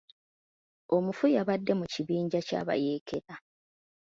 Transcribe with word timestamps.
Omufu 0.95 1.25
yabadde 1.35 1.73
mu 1.79 1.85
kibinja 1.93 2.39
ky'abayeekera. 2.47 3.35